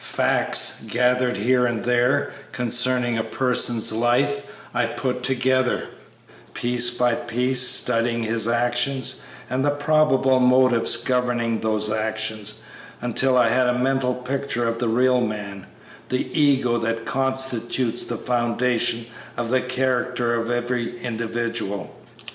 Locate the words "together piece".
5.21-6.89